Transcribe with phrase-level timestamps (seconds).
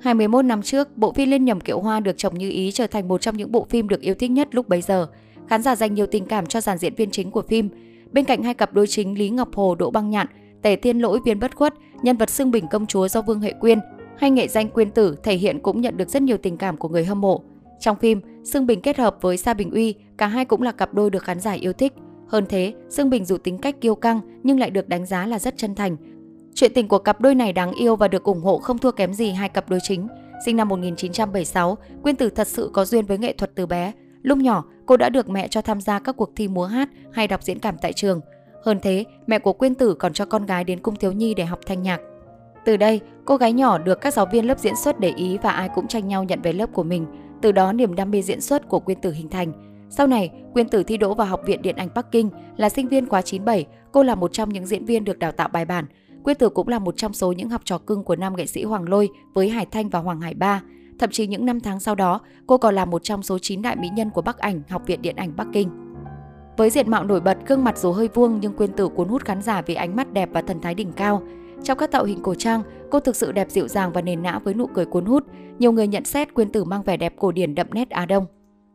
[0.00, 3.08] 21 năm trước, bộ phim Lên nhầm kiệu hoa được chồng như ý trở thành
[3.08, 5.06] một trong những bộ phim được yêu thích nhất lúc bấy giờ.
[5.48, 7.68] Khán giả dành nhiều tình cảm cho dàn diễn viên chính của phim.
[8.12, 10.26] Bên cạnh hai cặp đôi chính Lý Ngọc Hồ, Đỗ Băng Nhạn,
[10.62, 13.52] Tề Thiên Lỗi, Viên Bất Khuất, nhân vật Sương Bình công chúa do Vương Huệ
[13.52, 13.78] Quyên
[14.18, 16.88] hay nghệ danh Quyên Tử thể hiện cũng nhận được rất nhiều tình cảm của
[16.88, 17.42] người hâm mộ.
[17.80, 20.94] Trong phim, Sương Bình kết hợp với Sa Bình Uy, cả hai cũng là cặp
[20.94, 21.92] đôi được khán giả yêu thích.
[22.28, 25.38] Hơn thế, Sương Bình dù tính cách kiêu căng nhưng lại được đánh giá là
[25.38, 25.96] rất chân thành.
[26.56, 29.12] Chuyện tình của cặp đôi này đáng yêu và được ủng hộ không thua kém
[29.12, 30.08] gì hai cặp đôi chính.
[30.46, 33.92] Sinh năm 1976, Quyên Tử thật sự có duyên với nghệ thuật từ bé.
[34.22, 37.28] Lúc nhỏ, cô đã được mẹ cho tham gia các cuộc thi múa hát hay
[37.28, 38.20] đọc diễn cảm tại trường.
[38.64, 41.44] Hơn thế, mẹ của Quyên Tử còn cho con gái đến cung thiếu nhi để
[41.44, 42.00] học thanh nhạc.
[42.64, 45.50] Từ đây, cô gái nhỏ được các giáo viên lớp diễn xuất để ý và
[45.50, 47.06] ai cũng tranh nhau nhận về lớp của mình.
[47.42, 49.52] Từ đó niềm đam mê diễn xuất của Quyên Tử hình thành.
[49.90, 52.88] Sau này, Quyên Tử thi đỗ vào Học viện Điện ảnh Bắc Kinh, là sinh
[52.88, 55.84] viên khóa 97, cô là một trong những diễn viên được đào tạo bài bản.
[56.26, 58.64] Quyên Tử cũng là một trong số những học trò cưng của nam nghệ sĩ
[58.64, 60.62] Hoàng Lôi với Hải Thanh và Hoàng Hải Ba.
[60.98, 63.76] Thậm chí những năm tháng sau đó, cô còn là một trong số 9 đại
[63.76, 65.68] mỹ nhân của Bắc ảnh Học viện Điện ảnh Bắc Kinh.
[66.56, 69.24] Với diện mạo nổi bật, gương mặt dù hơi vuông nhưng Quyên Tử cuốn hút
[69.24, 71.22] khán giả vì ánh mắt đẹp và thần thái đỉnh cao.
[71.62, 74.38] Trong các tạo hình cổ trang, cô thực sự đẹp dịu dàng và nền nã
[74.38, 75.24] với nụ cười cuốn hút.
[75.58, 78.26] Nhiều người nhận xét Quyên Tử mang vẻ đẹp cổ điển đậm nét Á Đông.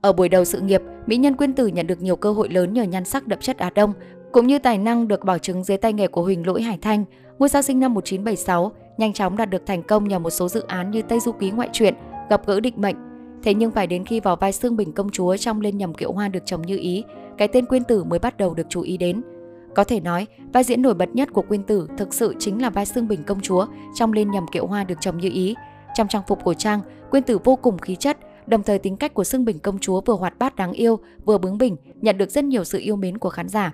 [0.00, 2.72] Ở buổi đầu sự nghiệp, mỹ nhân Quyên Tử nhận được nhiều cơ hội lớn
[2.72, 3.92] nhờ nhan sắc đậm chất Á Đông,
[4.32, 7.04] cũng như tài năng được bảo chứng dưới tay nghề của Huỳnh Lỗi Hải Thanh.
[7.38, 10.62] Ngôi sao sinh năm 1976, nhanh chóng đạt được thành công nhờ một số dự
[10.66, 11.94] án như Tây Du Ký Ngoại truyện,
[12.30, 12.96] Gặp gỡ định mệnh.
[13.42, 16.12] Thế nhưng phải đến khi vào vai Sương Bình công chúa trong Lên nhầm kiệu
[16.12, 17.04] hoa được chồng như ý,
[17.38, 19.22] cái tên Quyên Tử mới bắt đầu được chú ý đến.
[19.74, 22.70] Có thể nói, vai diễn nổi bật nhất của Quyên Tử thực sự chính là
[22.70, 25.54] vai Sương Bình công chúa trong Lên nhầm kiệu hoa được chồng như ý.
[25.94, 29.14] Trong trang phục cổ trang, Quyên Tử vô cùng khí chất, đồng thời tính cách
[29.14, 32.30] của Sương Bình công chúa vừa hoạt bát đáng yêu, vừa bướng bỉnh, nhận được
[32.30, 33.72] rất nhiều sự yêu mến của khán giả.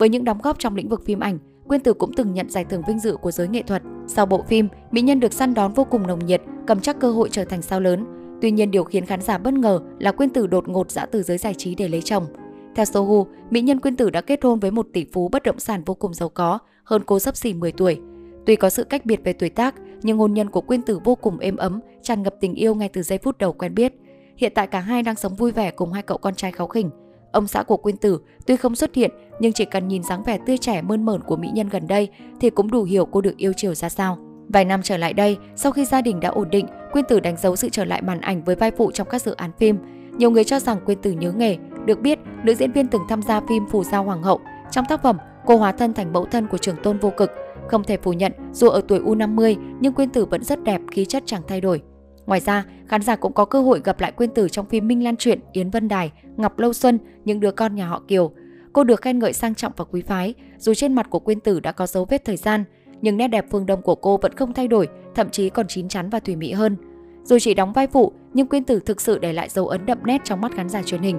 [0.00, 2.64] Với những đóng góp trong lĩnh vực phim ảnh, Quyên Tử cũng từng nhận giải
[2.64, 3.82] thưởng vinh dự của giới nghệ thuật.
[4.06, 7.10] Sau bộ phim, mỹ nhân được săn đón vô cùng nồng nhiệt, cầm chắc cơ
[7.10, 8.06] hội trở thành sao lớn.
[8.40, 11.22] Tuy nhiên điều khiến khán giả bất ngờ là Quyên Tử đột ngột dã từ
[11.22, 12.26] giới giải trí để lấy chồng.
[12.74, 15.60] Theo Sohu, mỹ nhân Quyên Tử đã kết hôn với một tỷ phú bất động
[15.60, 18.00] sản vô cùng giàu có, hơn cô sắp xỉ 10 tuổi.
[18.46, 21.14] Tuy có sự cách biệt về tuổi tác, nhưng hôn nhân của Quyên Tử vô
[21.14, 23.92] cùng êm ấm, tràn ngập tình yêu ngay từ giây phút đầu quen biết.
[24.36, 26.90] Hiện tại cả hai đang sống vui vẻ cùng hai cậu con trai kháu khỉnh.
[27.32, 29.10] Ông xã của Quyên Tử tuy không xuất hiện
[29.40, 32.08] nhưng chỉ cần nhìn dáng vẻ tươi trẻ mơn mởn của mỹ nhân gần đây
[32.40, 34.18] thì cũng đủ hiểu cô được yêu chiều ra sao.
[34.48, 37.36] Vài năm trở lại đây, sau khi gia đình đã ổn định, Quyên Tử đánh
[37.36, 39.78] dấu sự trở lại màn ảnh với vai phụ trong các dự án phim.
[40.16, 41.56] Nhiều người cho rằng Quyên Tử nhớ nghề.
[41.84, 44.40] Được biết, nữ diễn viên từng tham gia phim Phù Giao Hoàng hậu.
[44.70, 47.30] Trong tác phẩm, cô hóa thân thành mẫu thân của Trường tôn vô cực.
[47.68, 51.04] Không thể phủ nhận, dù ở tuổi U50 nhưng Quyên Tử vẫn rất đẹp, khí
[51.04, 51.82] chất chẳng thay đổi.
[52.30, 55.04] Ngoài ra, khán giả cũng có cơ hội gặp lại Quyên Tử trong phim Minh
[55.04, 58.32] Lan Truyện, Yến Vân Đài, Ngọc Lâu Xuân, những đứa con nhà họ Kiều.
[58.72, 61.60] Cô được khen ngợi sang trọng và quý phái, dù trên mặt của Quyên Tử
[61.60, 62.64] đã có dấu vết thời gian,
[63.02, 65.88] nhưng nét đẹp phương đông của cô vẫn không thay đổi, thậm chí còn chín
[65.88, 66.76] chắn và thủy mỹ hơn.
[67.24, 69.98] Dù chỉ đóng vai phụ, nhưng Quyên Tử thực sự để lại dấu ấn đậm
[70.04, 71.18] nét trong mắt khán giả truyền hình.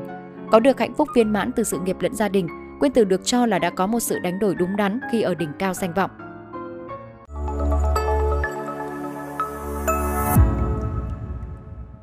[0.52, 2.48] Có được hạnh phúc viên mãn từ sự nghiệp lẫn gia đình,
[2.80, 5.36] Quyên Tử được cho là đã có một sự đánh đổi đúng đắn khi ở
[5.36, 6.12] đỉnh cao danh vọng.